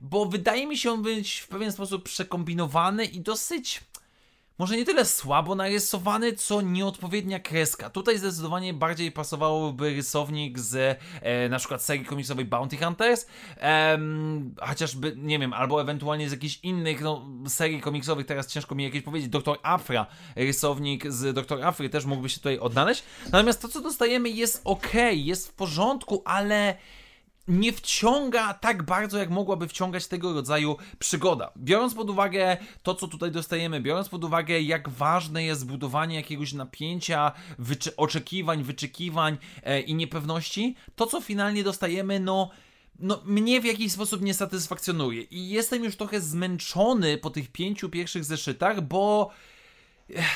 bo 0.02 0.26
wydaje 0.26 0.66
mi 0.66 0.78
się 0.78 0.90
on 0.90 1.02
być 1.02 1.38
w 1.38 1.48
pewien 1.48 1.72
sposób 1.72 2.04
przekombinowany 2.04 3.04
i 3.04 3.20
dosyć 3.20 3.80
może 4.58 4.76
nie 4.76 4.84
tyle 4.84 5.04
słabo 5.04 5.54
narysowany, 5.54 6.32
co 6.32 6.60
nieodpowiednia 6.60 7.40
kreska. 7.40 7.90
Tutaj 7.90 8.18
zdecydowanie 8.18 8.74
bardziej 8.74 9.12
pasowałoby 9.12 9.94
rysownik 9.94 10.58
z 10.58 10.98
e, 11.20 11.48
na 11.48 11.58
przykład 11.58 11.82
serii 11.82 12.04
komiksowej 12.04 12.44
Bounty 12.44 12.76
Hunters, 12.76 13.26
e, 13.56 13.98
chociażby, 14.60 15.14
nie 15.16 15.38
wiem, 15.38 15.52
albo 15.52 15.80
ewentualnie 15.80 16.28
z 16.28 16.32
jakichś 16.32 16.58
innych 16.62 17.00
no, 17.00 17.26
serii 17.48 17.80
komiksowych, 17.80 18.26
teraz 18.26 18.46
ciężko 18.46 18.74
mi 18.74 18.84
jakieś 18.84 19.02
powiedzieć, 19.02 19.28
Doktor 19.28 19.58
Afra, 19.62 20.06
rysownik 20.36 21.12
z 21.12 21.34
Doktor 21.34 21.64
Afry 21.64 21.90
też 21.90 22.04
mógłby 22.04 22.28
się 22.28 22.36
tutaj 22.36 22.58
odnaleźć. 22.58 23.02
Natomiast 23.24 23.62
to, 23.62 23.68
co 23.68 23.80
dostajemy 23.80 24.28
jest 24.28 24.60
ok, 24.64 24.92
jest 25.12 25.48
w 25.48 25.52
porządku, 25.52 26.22
ale 26.24 26.76
nie 27.48 27.72
wciąga 27.72 28.54
tak 28.54 28.82
bardzo, 28.82 29.18
jak 29.18 29.30
mogłaby 29.30 29.68
wciągać 29.68 30.06
tego 30.06 30.32
rodzaju 30.32 30.76
przygoda. 30.98 31.52
Biorąc 31.56 31.94
pod 31.94 32.10
uwagę 32.10 32.56
to, 32.82 32.94
co 32.94 33.08
tutaj 33.08 33.30
dostajemy, 33.30 33.80
biorąc 33.80 34.08
pod 34.08 34.24
uwagę, 34.24 34.60
jak 34.60 34.88
ważne 34.88 35.44
jest 35.44 35.66
budowanie 35.66 36.16
jakiegoś 36.16 36.52
napięcia, 36.52 37.32
wyczy 37.58 37.96
oczekiwań, 37.96 38.62
wyczekiwań 38.62 39.38
e, 39.62 39.80
i 39.80 39.94
niepewności, 39.94 40.74
to, 40.96 41.06
co 41.06 41.20
finalnie 41.20 41.64
dostajemy, 41.64 42.20
no 42.20 42.50
no, 42.98 43.20
mnie 43.24 43.60
w 43.60 43.64
jakiś 43.64 43.92
sposób 43.92 44.22
nie 44.22 44.34
satysfakcjonuje. 44.34 45.22
I 45.22 45.48
jestem 45.48 45.84
już 45.84 45.96
trochę 45.96 46.20
zmęczony 46.20 47.18
po 47.18 47.30
tych 47.30 47.52
pięciu 47.52 47.90
pierwszych 47.90 48.24
zeszytach, 48.24 48.80
bo 48.80 49.30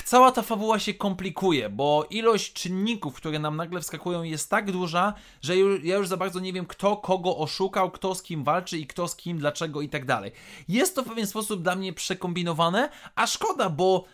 cała 0.05 0.33
ta 0.33 0.43
fabuła 0.43 0.79
się 0.79 0.95
komplikuje, 0.95 1.69
bo 1.69 2.07
ilość 2.11 2.53
czynników, 2.53 3.15
które 3.15 3.39
nam 3.39 3.57
nagle 3.57 3.81
wskakują 3.81 4.23
jest 4.23 4.51
tak 4.51 4.73
duża, 4.73 5.15
że 5.43 5.57
ja 5.83 5.97
już 5.97 6.09
za 6.09 6.17
bardzo 6.17 6.41
nie 6.41 6.53
wiem 6.53 6.67
kto 6.67 6.97
kogo 6.97 7.37
oszukał, 7.37 7.91
kto 7.91 8.15
z 8.15 8.23
kim 8.23 8.45
walczy 8.45 8.79
i 8.79 8.87
kto 8.87 9.09
z 9.09 9.17
kim, 9.17 9.39
dlaczego 9.39 9.81
i 9.81 9.89
tak 9.89 10.05
dalej. 10.05 10.33
Jest 10.69 10.95
to 10.95 11.03
w 11.03 11.07
pewien 11.07 11.27
sposób 11.27 11.63
dla 11.63 11.77
mnie 11.77 11.93
przekombinowane, 11.93 12.89
a 13.15 13.27
szkoda, 13.27 13.71
bo 13.71 14.05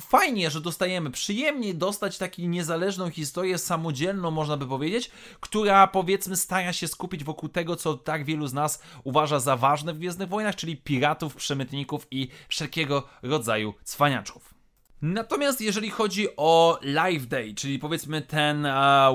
fajnie, 0.00 0.50
że 0.50 0.60
dostajemy, 0.60 1.10
przyjemnie 1.10 1.74
dostać 1.74 2.18
taką 2.18 2.42
niezależną 2.42 3.10
historię, 3.10 3.58
samodzielną, 3.58 4.30
można 4.30 4.56
by 4.56 4.66
powiedzieć, 4.66 5.10
która 5.40 5.86
powiedzmy 5.86 6.36
stara 6.36 6.72
się 6.72 6.88
skupić 6.88 7.24
wokół 7.24 7.48
tego, 7.48 7.76
co 7.76 7.94
tak 7.94 8.24
wielu 8.24 8.46
z 8.46 8.52
nas 8.52 8.82
uważa 9.04 9.40
za 9.40 9.56
ważne 9.56 9.94
w 9.94 9.98
Gwiezdnych 9.98 10.28
Wojnach, 10.28 10.56
czyli 10.56 10.76
piratów, 10.76 11.34
przemytników 11.34 12.06
i 12.10 12.28
wszelkiego 12.48 13.02
rodzaju 13.22 13.74
cwaniaczków. 13.84 14.61
Natomiast 15.02 15.60
jeżeli 15.60 15.90
chodzi 15.90 16.28
o 16.36 16.78
Live 16.82 17.26
Day, 17.26 17.54
czyli 17.54 17.78
powiedzmy 17.78 18.22
ten 18.22 18.66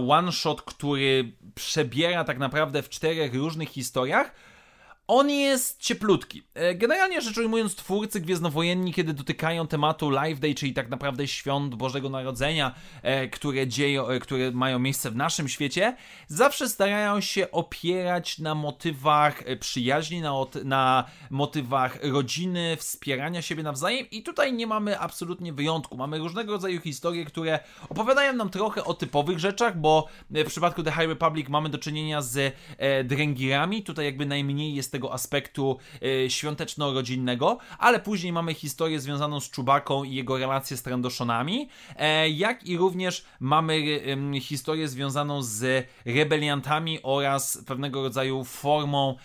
one 0.09 0.31
shot, 0.31 0.61
który 0.61 1.31
przebiera 1.55 2.23
tak 2.23 2.37
naprawdę 2.37 2.83
w 2.83 2.89
czterech 2.89 3.33
różnych 3.33 3.69
historiach, 3.69 4.31
on 5.07 5.29
jest 5.29 5.81
cieplutki. 5.81 6.43
E, 6.53 6.75
generalnie 6.75 7.21
rzecz 7.21 7.37
ujmując, 7.37 7.75
twórcy 7.75 8.21
Gwiezdnowojenni, 8.21 8.93
kiedy 8.93 9.13
dotykają 9.13 9.67
tematu 9.67 10.09
Live 10.09 10.39
Day, 10.39 10.55
czyli 10.55 10.73
tak 10.73 10.89
naprawdę 10.89 11.27
świąt 11.27 11.75
Bożego 11.75 12.09
Narodzenia, 12.09 12.75
e, 13.01 13.27
które, 13.27 13.67
dzieją, 13.67 14.07
e, 14.07 14.19
które 14.19 14.51
mają 14.51 14.79
miejsce 14.79 15.11
w 15.11 15.15
naszym 15.15 15.47
świecie, 15.47 15.95
zawsze 16.27 16.69
starają 16.69 17.21
się 17.21 17.51
opierać 17.51 18.39
na 18.39 18.55
motywach 18.55 19.43
przyjaźni, 19.59 20.21
na, 20.21 20.33
na 20.63 21.05
motywach 21.29 21.99
rodziny, 22.03 22.77
wspierania 22.79 23.41
siebie 23.41 23.63
nawzajem 23.63 24.09
i 24.11 24.23
tutaj 24.23 24.53
nie 24.53 24.67
mamy 24.67 24.99
absolutnie 24.99 25.53
wyjątku. 25.53 25.97
Mamy 25.97 26.19
różnego 26.19 26.51
rodzaju 26.51 26.81
historie, 26.81 27.25
które 27.25 27.59
opowiadają 27.89 28.33
nam 28.33 28.49
trochę 28.49 28.83
o 28.83 28.93
typowych 28.93 29.39
rzeczach, 29.39 29.77
bo 29.79 30.07
w 30.29 30.45
przypadku 30.45 30.83
The 30.83 30.91
High 30.91 31.07
Republic 31.07 31.49
mamy 31.49 31.69
do 31.69 31.77
czynienia 31.77 32.21
z 32.21 32.55
drengirami, 33.03 33.83
tutaj 33.83 34.05
jakby 34.05 34.25
najmniej 34.25 34.75
jest 34.75 34.96
tego 34.97 35.13
aspektu 35.13 35.77
y, 36.03 36.29
świąteczno-rodzinnego, 36.29 37.57
ale 37.79 37.99
później 37.99 38.33
mamy 38.33 38.53
historię 38.53 38.99
związaną 38.99 39.39
z 39.39 39.49
Czubaką 39.49 40.03
i 40.03 40.15
jego 40.15 40.37
relacje 40.37 40.77
z 40.77 40.83
Trandoshonami, 40.83 41.69
e, 41.95 42.29
jak 42.29 42.63
i 42.63 42.77
również 42.77 43.25
mamy 43.39 43.73
y, 44.35 44.39
historię 44.39 44.87
związaną 44.87 45.41
z 45.41 45.87
rebeliantami 46.05 46.99
oraz 47.03 47.63
pewnego 47.67 48.01
rodzaju 48.01 48.43
formą 48.43 49.15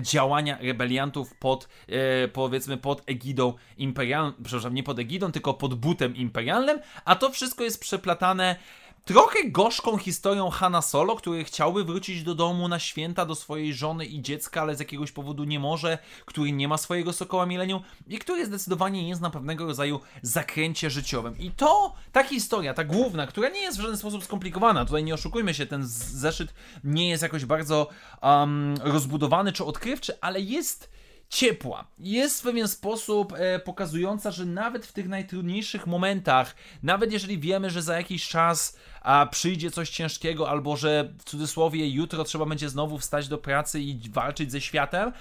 działania 0.00 0.58
rebeliantów 0.60 1.34
pod, 1.34 1.68
e, 1.88 2.28
powiedzmy, 2.28 2.76
pod 2.76 3.02
egidą 3.06 3.54
imperialną, 3.76 4.32
przepraszam, 4.42 4.74
nie 4.74 4.82
pod 4.82 4.98
egidą, 4.98 5.32
tylko 5.32 5.54
pod 5.54 5.74
butem 5.74 6.16
imperialnym, 6.16 6.78
a 7.04 7.16
to 7.16 7.30
wszystko 7.30 7.64
jest 7.64 7.80
przeplatane 7.80 8.56
trochę 9.04 9.50
gorzką 9.50 9.98
historią 9.98 10.50
Hanna 10.50 10.82
Solo, 10.82 11.16
który 11.16 11.44
chciałby 11.44 11.84
wrócić 11.84 12.22
do 12.22 12.34
domu 12.34 12.68
na 12.68 12.78
święta 12.78 13.26
do 13.26 13.34
swojej 13.34 13.74
żony 13.74 14.06
i 14.06 14.22
dziecka, 14.22 14.62
ale 14.62 14.76
z 14.76 14.78
jakiegoś 14.78 15.12
powodu 15.12 15.44
nie 15.44 15.60
może, 15.60 15.98
który 16.24 16.52
nie 16.52 16.68
ma 16.68 16.78
swojego 16.78 17.12
sokoła 17.12 17.46
milenium 17.46 17.82
i 18.06 18.18
który 18.18 18.46
zdecydowanie 18.46 19.08
jest 19.08 19.20
na 19.20 19.30
pewnego 19.30 19.66
rodzaju 19.66 20.00
zakręcie 20.22 20.90
życiowym. 20.90 21.38
I 21.38 21.50
to, 21.50 21.94
ta 22.12 22.24
historia, 22.24 22.74
ta 22.74 22.84
główna, 22.84 23.26
która 23.26 23.48
nie 23.48 23.60
jest 23.60 23.78
w 23.78 23.80
żaden 23.80 23.96
sposób 23.96 24.24
skomplikowana, 24.24 24.84
tutaj 24.84 25.04
nie 25.04 25.14
oszukujmy 25.14 25.54
się, 25.54 25.66
ten 25.66 25.82
zeszyt 25.86 26.54
nie 26.84 27.08
jest 27.08 27.22
jakoś 27.22 27.44
bardzo 27.44 27.88
um, 28.22 28.74
rozbudowany 28.82 29.52
czy 29.52 29.64
odkrywczy, 29.64 30.20
ale 30.20 30.40
jest 30.40 30.90
ciepła. 31.34 31.84
Jest 31.98 32.40
w 32.40 32.44
pewien 32.44 32.68
sposób 32.68 33.32
e, 33.36 33.58
pokazująca, 33.58 34.30
że 34.30 34.46
nawet 34.46 34.86
w 34.86 34.92
tych 34.92 35.08
najtrudniejszych 35.08 35.86
momentach, 35.86 36.54
nawet 36.82 37.12
jeżeli 37.12 37.38
wiemy, 37.38 37.70
że 37.70 37.82
za 37.82 37.96
jakiś 37.96 38.28
czas 38.28 38.76
a, 39.02 39.26
przyjdzie 39.26 39.70
coś 39.70 39.90
ciężkiego, 39.90 40.50
albo 40.50 40.76
że 40.76 41.12
w 41.18 41.24
cudzysłowie 41.24 41.88
jutro 41.88 42.24
trzeba 42.24 42.46
będzie 42.46 42.68
znowu 42.68 42.98
wstać 42.98 43.28
do 43.28 43.38
pracy 43.38 43.80
i 43.80 44.10
walczyć 44.10 44.52
ze 44.52 44.60
światem, 44.60 45.12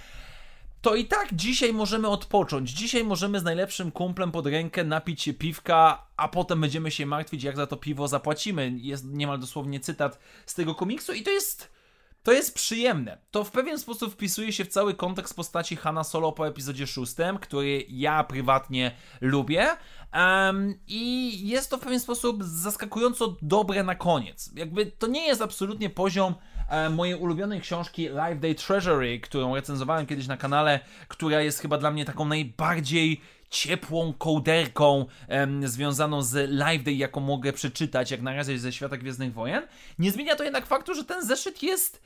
to 0.81 0.95
i 0.95 1.05
tak 1.05 1.27
dzisiaj 1.33 1.73
możemy 1.73 2.07
odpocząć. 2.07 2.69
Dzisiaj 2.69 3.03
możemy 3.03 3.39
z 3.39 3.43
najlepszym 3.43 3.91
kumplem 3.91 4.31
pod 4.31 4.47
rękę 4.47 4.83
napić 4.83 5.21
się 5.21 5.33
piwka, 5.33 6.07
a 6.17 6.27
potem 6.27 6.61
będziemy 6.61 6.91
się 6.91 7.05
martwić, 7.05 7.43
jak 7.43 7.55
za 7.55 7.67
to 7.67 7.77
piwo 7.77 8.07
zapłacimy. 8.07 8.73
Jest 8.75 9.05
niemal 9.05 9.39
dosłownie 9.39 9.79
cytat 9.79 10.19
z 10.45 10.53
tego 10.53 10.75
komiksu 10.75 11.13
i 11.13 11.23
to 11.23 11.31
jest 11.31 11.72
to 12.23 12.31
jest 12.31 12.55
przyjemne. 12.55 13.17
To 13.31 13.43
w 13.43 13.51
pewien 13.51 13.79
sposób 13.79 14.13
wpisuje 14.13 14.53
się 14.53 14.65
w 14.65 14.67
cały 14.67 14.93
kontekst 14.93 15.35
postaci 15.35 15.75
Hanna 15.75 16.03
Solo 16.03 16.31
po 16.31 16.47
epizodzie 16.47 16.87
6, 16.87 17.15
który 17.41 17.85
ja 17.89 18.23
prywatnie 18.23 18.91
lubię. 19.21 19.67
Um, 20.13 20.73
I 20.87 21.47
jest 21.47 21.69
to 21.69 21.77
w 21.77 21.81
pewien 21.81 21.99
sposób 21.99 22.43
zaskakująco 22.43 23.35
dobre 23.41 23.83
na 23.83 23.95
koniec. 23.95 24.51
Jakby 24.55 24.85
to 24.85 25.07
nie 25.07 25.27
jest 25.27 25.41
absolutnie 25.41 25.89
poziom 25.89 26.35
um, 26.71 26.93
mojej 26.93 27.15
ulubionej 27.15 27.61
książki 27.61 28.09
Live 28.09 28.39
Day 28.39 28.55
Treasury, 28.55 29.19
którą 29.19 29.55
recenzowałem 29.55 30.05
kiedyś 30.05 30.27
na 30.27 30.37
kanale, 30.37 30.79
która 31.07 31.41
jest 31.41 31.59
chyba 31.59 31.77
dla 31.77 31.91
mnie 31.91 32.05
taką 32.05 32.25
najbardziej 32.25 33.21
ciepłą 33.53 34.13
kołderką 34.13 35.05
em, 35.27 35.67
związaną 35.67 36.21
z 36.21 36.51
Live 36.51 36.83
Day, 36.83 36.93
jaką 36.93 37.21
mogę 37.21 37.53
przeczytać, 37.53 38.11
jak 38.11 38.21
na 38.21 38.35
razie 38.35 38.59
ze 38.59 38.73
świata 38.73 38.97
Gwiezdnych 38.97 39.33
Wojen. 39.33 39.67
Nie 39.99 40.11
zmienia 40.11 40.35
to 40.35 40.43
jednak 40.43 40.65
faktu, 40.65 40.95
że 40.95 41.03
ten 41.03 41.25
zeszyt 41.25 41.63
jest 41.63 42.01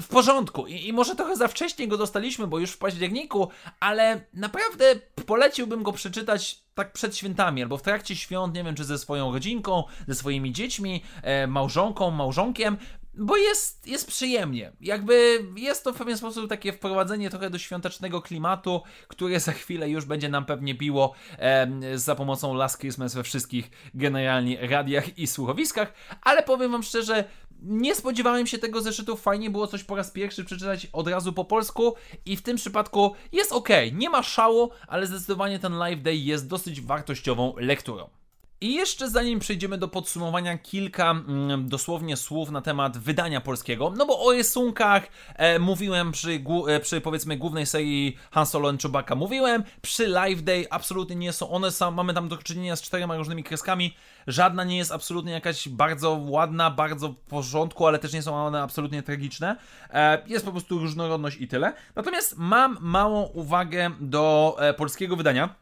w 0.00 0.08
porządku. 0.08 0.66
I, 0.66 0.88
I, 0.88 0.92
może 0.92 1.16
trochę 1.16 1.36
za 1.36 1.48
wcześnie 1.48 1.88
go 1.88 1.96
dostaliśmy, 1.96 2.46
bo 2.46 2.58
już 2.58 2.70
w 2.70 2.78
październiku, 2.78 3.48
ale 3.80 4.20
naprawdę 4.34 4.84
poleciłbym 5.26 5.82
go 5.82 5.92
przeczytać 5.92 6.62
tak 6.74 6.92
przed 6.92 7.16
świętami, 7.16 7.62
albo 7.62 7.76
w 7.76 7.82
trakcie 7.82 8.16
świąt, 8.16 8.54
nie 8.54 8.64
wiem, 8.64 8.74
czy 8.74 8.84
ze 8.84 8.98
swoją 8.98 9.32
rodzinką, 9.32 9.84
ze 10.08 10.14
swoimi 10.14 10.52
dziećmi, 10.52 11.02
e, 11.22 11.46
małżonką, 11.46 12.10
małżonkiem, 12.10 12.76
bo 13.14 13.36
jest, 13.36 13.86
jest 13.86 14.06
przyjemnie. 14.06 14.72
Jakby 14.80 15.44
jest 15.56 15.84
to 15.84 15.92
w 15.92 15.96
pewien 15.96 16.18
sposób 16.18 16.48
takie 16.48 16.72
wprowadzenie 16.72 17.30
trochę 17.30 17.50
do 17.50 17.58
świątecznego 17.58 18.22
klimatu, 18.22 18.82
które 19.08 19.40
za 19.40 19.52
chwilę 19.52 19.90
już 19.90 20.04
będzie 20.04 20.28
nam 20.28 20.44
pewnie 20.44 20.74
biło 20.74 21.14
e, 21.38 21.68
za 21.94 22.14
pomocą 22.14 22.54
Last 22.54 22.78
Christmas 22.78 23.14
we 23.14 23.22
wszystkich 23.22 23.70
generalnie 23.94 24.68
radiach 24.68 25.18
i 25.18 25.26
słuchowiskach, 25.26 25.92
ale 26.22 26.42
powiem 26.42 26.72
wam 26.72 26.82
szczerze, 26.82 27.24
nie 27.62 27.94
spodziewałem 27.94 28.46
się 28.46 28.58
tego 28.58 28.80
zeszytu, 28.80 29.16
fajnie 29.16 29.50
było 29.50 29.66
coś 29.66 29.84
po 29.84 29.96
raz 29.96 30.10
pierwszy 30.10 30.44
przeczytać 30.44 30.86
od 30.92 31.08
razu 31.08 31.32
po 31.32 31.44
polsku 31.44 31.94
i 32.26 32.36
w 32.36 32.42
tym 32.42 32.56
przypadku 32.56 33.14
jest 33.32 33.52
ok, 33.52 33.68
nie 33.92 34.10
ma 34.10 34.22
szału, 34.22 34.70
ale 34.88 35.06
zdecydowanie 35.06 35.58
ten 35.58 35.78
Live 35.78 36.02
Day 36.02 36.16
jest 36.16 36.48
dosyć 36.48 36.80
wartościową 36.80 37.54
lekturą. 37.56 38.21
I 38.62 38.74
jeszcze 38.74 39.10
zanim 39.10 39.38
przejdziemy 39.38 39.78
do 39.78 39.88
podsumowania, 39.88 40.58
kilka 40.58 41.10
mm, 41.10 41.68
dosłownie 41.68 42.16
słów 42.16 42.50
na 42.50 42.60
temat 42.60 42.98
wydania 42.98 43.40
polskiego. 43.40 43.92
No 43.96 44.06
bo 44.06 44.24
o 44.24 44.32
rysunkach 44.32 45.06
e, 45.36 45.58
mówiłem 45.58 46.12
przy, 46.12 46.44
e, 46.68 46.80
przy 46.80 47.00
powiedzmy 47.00 47.36
głównej 47.36 47.66
serii 47.66 48.16
Han 48.30 48.46
Solo 48.46 48.72
Chewbacca 48.82 49.14
mówiłem, 49.14 49.64
przy 49.80 50.06
Live 50.06 50.42
Day 50.42 50.66
absolutnie 50.70 51.16
nie 51.16 51.32
są 51.32 51.50
one, 51.50 51.70
sam, 51.70 51.94
mamy 51.94 52.14
tam 52.14 52.28
do 52.28 52.36
czynienia 52.36 52.76
z 52.76 52.82
czterema 52.82 53.16
różnymi 53.16 53.44
kreskami, 53.44 53.96
żadna 54.26 54.64
nie 54.64 54.76
jest 54.76 54.92
absolutnie 54.92 55.32
jakaś 55.32 55.68
bardzo 55.68 56.20
ładna, 56.24 56.70
bardzo 56.70 57.08
w 57.08 57.16
porządku, 57.16 57.86
ale 57.86 57.98
też 57.98 58.12
nie 58.12 58.22
są 58.22 58.34
one 58.34 58.62
absolutnie 58.62 59.02
tragiczne. 59.02 59.56
E, 59.90 60.22
jest 60.26 60.44
po 60.44 60.50
prostu 60.50 60.78
różnorodność 60.78 61.40
i 61.40 61.48
tyle. 61.48 61.72
Natomiast 61.96 62.34
mam 62.38 62.76
małą 62.80 63.22
uwagę 63.22 63.90
do 64.00 64.56
e, 64.58 64.74
polskiego 64.74 65.16
wydania. 65.16 65.61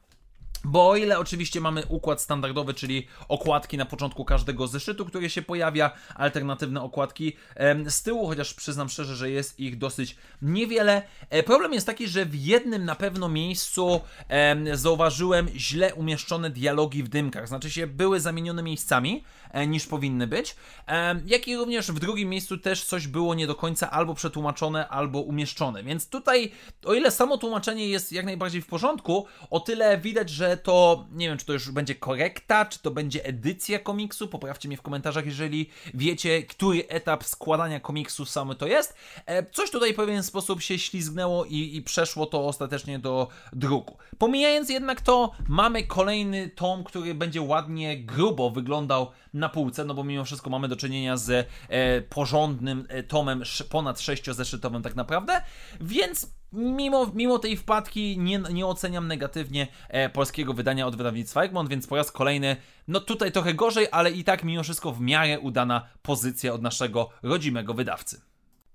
Bo 0.64 0.88
o 0.88 0.96
ile 0.96 1.18
oczywiście 1.18 1.60
mamy 1.60 1.86
układ 1.86 2.20
standardowy, 2.20 2.74
czyli 2.74 3.06
okładki 3.28 3.78
na 3.78 3.84
początku 3.84 4.24
każdego 4.24 4.66
zeszytu, 4.66 5.06
który 5.06 5.30
się 5.30 5.42
pojawia, 5.42 5.90
alternatywne 6.14 6.82
okładki 6.82 7.36
z 7.88 8.02
tyłu, 8.02 8.26
chociaż 8.26 8.54
przyznam 8.54 8.88
szczerze, 8.88 9.16
że 9.16 9.30
jest 9.30 9.60
ich 9.60 9.78
dosyć 9.78 10.16
niewiele. 10.42 11.02
E, 11.30 11.42
problem 11.42 11.72
jest 11.72 11.86
taki, 11.86 12.08
że 12.08 12.26
w 12.26 12.34
jednym 12.34 12.84
na 12.84 12.94
pewno 12.94 13.28
miejscu 13.28 14.00
zauważyłem 14.72 15.48
źle 15.56 15.94
umieszczone 15.94 16.50
dialogi 16.50 17.02
w 17.02 17.08
dymkach, 17.08 17.48
znaczy 17.48 17.70
się 17.70 17.86
były 17.86 18.20
zamienione 18.20 18.62
miejscami 18.62 19.24
e, 19.50 19.66
niż 19.66 19.86
powinny 19.86 20.26
być, 20.26 20.56
jak 21.26 21.48
i 21.48 21.56
również 21.56 21.92
w 21.92 21.98
drugim 21.98 22.28
miejscu 22.28 22.58
też 22.58 22.84
coś 22.84 23.06
było 23.06 23.34
nie 23.34 23.46
do 23.46 23.54
końca 23.54 23.90
albo 23.90 24.14
przetłumaczone, 24.14 24.88
albo 24.88 25.20
umieszczone. 25.20 25.82
Więc 25.82 26.08
tutaj, 26.08 26.52
o 26.84 26.94
ile 26.94 27.10
samo 27.10 27.38
tłumaczenie 27.38 27.88
jest 27.88 28.12
jak 28.12 28.24
najbardziej 28.24 28.62
w 28.62 28.66
porządku, 28.66 29.26
o 29.50 29.60
tyle 29.60 29.98
widać, 29.98 30.30
że 30.30 30.49
to, 30.56 31.06
nie 31.12 31.28
wiem, 31.28 31.38
czy 31.38 31.46
to 31.46 31.52
już 31.52 31.70
będzie 31.70 31.94
korekta, 31.94 32.64
czy 32.64 32.78
to 32.78 32.90
będzie 32.90 33.24
edycja 33.24 33.78
komiksu, 33.78 34.28
poprawcie 34.28 34.68
mnie 34.68 34.76
w 34.76 34.82
komentarzach, 34.82 35.26
jeżeli 35.26 35.70
wiecie, 35.94 36.42
który 36.42 36.88
etap 36.88 37.24
składania 37.24 37.80
komiksu 37.80 38.24
samy 38.24 38.54
to 38.54 38.66
jest. 38.66 38.94
E, 39.26 39.50
coś 39.50 39.70
tutaj 39.70 39.92
w 39.92 39.96
pewien 39.96 40.22
sposób 40.22 40.62
się 40.62 40.78
ślizgnęło 40.78 41.44
i, 41.44 41.76
i 41.76 41.82
przeszło 41.82 42.26
to 42.26 42.46
ostatecznie 42.46 42.98
do 42.98 43.28
druku. 43.52 43.98
Pomijając 44.18 44.70
jednak 44.70 45.00
to, 45.00 45.32
mamy 45.48 45.82
kolejny 45.82 46.48
tom, 46.48 46.84
który 46.84 47.14
będzie 47.14 47.42
ładnie, 47.42 47.98
grubo 47.98 48.50
wyglądał 48.50 49.10
na 49.34 49.48
półce, 49.48 49.84
no 49.84 49.94
bo 49.94 50.04
mimo 50.04 50.24
wszystko 50.24 50.50
mamy 50.50 50.68
do 50.68 50.76
czynienia 50.76 51.16
z 51.16 51.48
e, 51.68 52.00
porządnym 52.00 52.86
e, 52.88 53.02
tomem 53.02 53.42
ponad 53.68 54.00
sześciozeszytowym 54.00 54.82
tak 54.82 54.96
naprawdę, 54.96 55.42
więc 55.80 56.39
Mimo, 56.52 57.06
mimo 57.14 57.38
tej 57.38 57.56
wpadki 57.56 58.18
nie, 58.18 58.38
nie 58.38 58.66
oceniam 58.66 59.08
negatywnie 59.08 59.66
e, 59.88 60.08
polskiego 60.08 60.54
wydania 60.54 60.86
od 60.86 60.96
wydawnictwa 60.96 61.42
Egmont, 61.42 61.68
więc 61.68 61.86
po 61.86 61.96
raz 61.96 62.12
kolejny, 62.12 62.56
no 62.88 63.00
tutaj 63.00 63.32
trochę 63.32 63.54
gorzej, 63.54 63.86
ale 63.90 64.10
i 64.10 64.24
tak 64.24 64.44
mimo 64.44 64.62
wszystko 64.62 64.92
w 64.92 65.00
miarę 65.00 65.40
udana 65.40 65.88
pozycja 66.02 66.52
od 66.52 66.62
naszego 66.62 67.10
rodzimego 67.22 67.74
wydawcy. 67.74 68.20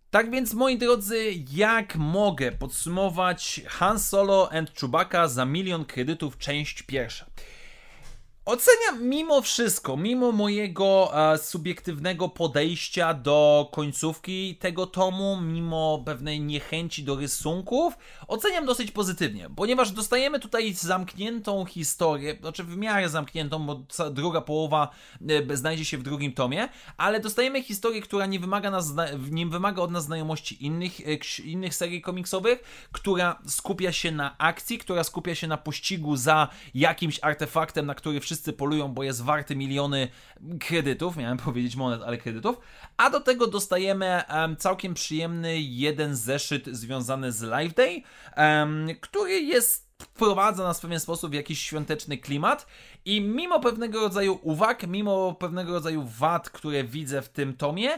Tak 0.09 0.31
więc, 0.31 0.53
moi 0.53 0.77
drodzy, 0.77 1.33
jak 1.51 1.95
mogę 1.95 2.51
podsumować 2.51 3.61
Han 3.67 3.99
Solo 3.99 4.51
and 4.51 4.79
Chewbacca 4.79 5.27
za 5.27 5.45
milion 5.45 5.85
kredytów, 5.85 6.37
część 6.37 6.81
pierwsza? 6.81 7.25
Oceniam 8.45 9.03
mimo 9.03 9.41
wszystko, 9.41 9.97
mimo 9.97 10.31
mojego 10.31 11.11
e, 11.33 11.37
subiektywnego 11.37 12.29
podejścia 12.29 13.13
do 13.13 13.69
końcówki 13.71 14.55
tego 14.55 14.87
tomu, 14.87 15.41
mimo 15.41 16.03
pewnej 16.05 16.41
niechęci 16.41 17.03
do 17.03 17.15
rysunków, 17.15 17.97
oceniam 18.27 18.65
dosyć 18.65 18.91
pozytywnie, 18.91 19.49
ponieważ 19.55 19.91
dostajemy 19.91 20.39
tutaj 20.39 20.73
zamkniętą 20.73 21.65
historię, 21.65 22.37
znaczy 22.41 22.63
w 22.63 22.77
miarę 22.77 23.09
zamkniętą, 23.09 23.65
bo 23.65 23.81
druga 24.11 24.41
połowa 24.41 24.89
e, 25.51 25.57
znajdzie 25.57 25.85
się 25.85 25.97
w 25.97 26.03
drugim 26.03 26.33
tomie, 26.33 26.69
ale 26.97 27.19
dostajemy 27.19 27.63
historię, 27.63 28.01
która 28.01 28.25
nie 28.25 28.39
wymaga, 28.39 28.71
nas, 28.71 28.93
nie 29.31 29.45
wymaga 29.45 29.81
od 29.81 29.91
nas 29.91 30.03
znajomości 30.03 30.65
innych, 30.65 30.99
e, 30.99 31.41
innych 31.43 31.75
serii 31.75 32.01
komiksowych, 32.01 32.87
która 32.91 33.39
skupia 33.47 33.91
się 33.91 34.11
na 34.11 34.37
akcji, 34.37 34.77
która 34.77 35.03
skupia 35.03 35.35
się 35.35 35.47
na 35.47 35.57
pościgu 35.57 36.15
za 36.15 36.47
jakimś 36.73 37.19
artefaktem, 37.21 37.85
na 37.85 37.95
który 37.95 38.19
wszyscy 38.19 38.34
wszyscy 38.35 38.53
polują, 38.53 38.87
bo 38.87 39.03
jest 39.03 39.21
warty 39.21 39.55
miliony 39.55 40.07
kredytów, 40.59 41.17
miałem 41.17 41.37
powiedzieć 41.47 41.75
monet, 41.75 42.01
ale 42.01 42.17
kredytów, 42.17 42.59
a 42.97 43.09
do 43.09 43.19
tego 43.19 43.47
dostajemy 43.47 44.21
całkiem 44.57 44.93
przyjemny 44.93 45.59
jeden 45.59 46.15
zeszyt 46.15 46.67
związany 46.67 47.31
z 47.31 47.41
Live 47.41 47.73
Day, 47.73 48.01
który 49.01 49.41
jest 49.41 49.85
wprowadza 50.01 50.63
nas 50.63 50.77
w 50.77 50.81
pewien 50.81 50.99
sposób 50.99 51.31
w 51.31 51.33
jakiś 51.33 51.59
świąteczny 51.59 52.17
klimat. 52.17 52.67
I 53.05 53.21
mimo 53.21 53.59
pewnego 53.59 53.99
rodzaju 53.99 54.39
uwag, 54.41 54.87
mimo 54.87 55.33
pewnego 55.33 55.73
rodzaju 55.73 56.03
wad, 56.19 56.49
które 56.49 56.83
widzę 56.83 57.21
w 57.21 57.29
tym 57.29 57.53
tomie, 57.53 57.89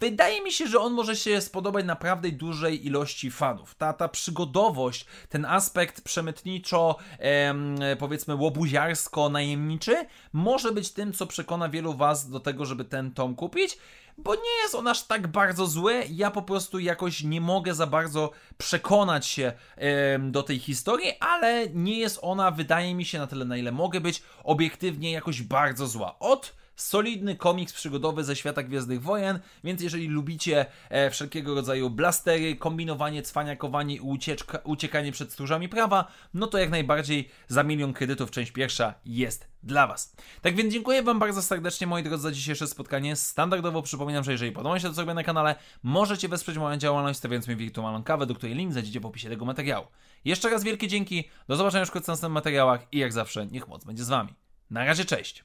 wydaje 0.00 0.42
mi 0.42 0.52
się, 0.52 0.66
że 0.66 0.80
on 0.80 0.92
może 0.92 1.16
się 1.16 1.40
spodobać 1.40 1.84
naprawdę 1.84 2.32
dużej 2.32 2.86
ilości 2.86 3.30
fanów. 3.30 3.74
Ta, 3.74 3.92
ta 3.92 4.08
przygodowość, 4.08 5.06
ten 5.28 5.44
aspekt 5.44 6.00
przemytniczo, 6.00 6.96
em, 7.18 7.78
powiedzmy 7.98 8.34
łobuziarsko-najemniczy 8.34 10.06
może 10.32 10.72
być 10.72 10.92
tym, 10.92 11.12
co 11.12 11.26
przekona 11.26 11.68
wielu 11.68 11.94
was 11.94 12.30
do 12.30 12.40
tego, 12.40 12.64
żeby 12.64 12.84
ten 12.84 13.10
tom 13.10 13.34
kupić 13.34 13.78
bo 14.18 14.34
nie 14.34 14.62
jest 14.62 14.74
on 14.74 14.88
aż 14.88 15.02
tak 15.02 15.26
bardzo 15.26 15.66
zły. 15.66 16.04
Ja 16.10 16.30
po 16.30 16.42
prostu 16.42 16.78
jakoś 16.78 17.22
nie 17.22 17.40
mogę 17.40 17.74
za 17.74 17.86
bardzo 17.86 18.30
przekonać 18.58 19.26
się 19.26 19.52
e, 19.76 20.18
do 20.18 20.42
tej 20.42 20.58
historii, 20.58 21.12
ale 21.20 21.66
nie 21.68 21.98
jest 21.98 22.18
ona, 22.22 22.50
wydaje 22.50 22.94
mi 22.94 23.04
się, 23.04 23.18
na 23.18 23.26
tyle 23.26 23.44
na 23.44 23.56
ile 23.56 23.72
mogę 23.72 24.00
być, 24.00 24.22
obiektywnie 24.44 25.12
jakoś 25.12 25.42
bardzo 25.42 25.86
zła. 25.86 26.18
Od 26.18 26.57
solidny 26.80 27.36
komiks 27.36 27.72
przygodowy 27.72 28.24
ze 28.24 28.36
świata 28.36 28.62
Gwiezdnych 28.62 29.02
Wojen, 29.02 29.38
więc 29.64 29.82
jeżeli 29.82 30.08
lubicie 30.08 30.66
e, 30.90 31.10
wszelkiego 31.10 31.54
rodzaju 31.54 31.90
blastery, 31.90 32.56
kombinowanie, 32.56 33.22
cwaniakowanie 33.22 33.94
i 33.94 34.00
ucieczka, 34.00 34.58
uciekanie 34.64 35.12
przed 35.12 35.32
stróżami 35.32 35.68
prawa, 35.68 36.08
no 36.34 36.46
to 36.46 36.58
jak 36.58 36.70
najbardziej 36.70 37.28
za 37.48 37.62
milion 37.62 37.92
kredytów 37.92 38.30
część 38.30 38.52
pierwsza 38.52 38.94
jest 39.04 39.48
dla 39.62 39.86
Was. 39.86 40.16
Tak 40.42 40.56
więc 40.56 40.72
dziękuję 40.72 41.02
Wam 41.02 41.18
bardzo 41.18 41.42
serdecznie, 41.42 41.86
moi 41.86 42.02
drodzy, 42.02 42.22
za 42.22 42.32
dzisiejsze 42.32 42.66
spotkanie. 42.66 43.16
Standardowo 43.16 43.82
przypominam, 43.82 44.24
że 44.24 44.32
jeżeli 44.32 44.52
podoba 44.52 44.80
się 44.80 44.88
to, 44.88 44.94
co 44.94 45.00
robię 45.00 45.14
na 45.14 45.24
kanale, 45.24 45.54
możecie 45.82 46.28
wesprzeć 46.28 46.58
moją 46.58 46.76
działalność, 46.76 47.18
stawiając 47.18 47.48
mi 47.48 47.56
wirtualną 47.56 48.02
kawę, 48.02 48.26
do 48.26 48.34
której 48.34 48.54
link 48.54 48.72
znajdziecie 48.72 49.00
w 49.00 49.06
opisie 49.06 49.28
tego 49.28 49.44
materiału. 49.44 49.86
Jeszcze 50.24 50.50
raz 50.50 50.64
wielkie 50.64 50.88
dzięki, 50.88 51.30
do 51.48 51.56
zobaczenia 51.56 51.80
już 51.80 51.90
w 51.90 51.94
następnych 51.94 52.32
materiałach 52.32 52.80
i 52.92 52.98
jak 52.98 53.12
zawsze, 53.12 53.46
niech 53.46 53.68
moc 53.68 53.84
będzie 53.84 54.04
z 54.04 54.08
Wami. 54.08 54.34
Na 54.70 54.84
razie, 54.84 55.04
cześć! 55.04 55.44